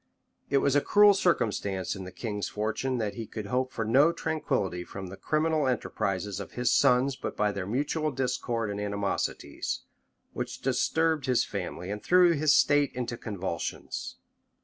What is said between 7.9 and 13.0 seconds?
discord and animosities, which disturbed his family and threw his state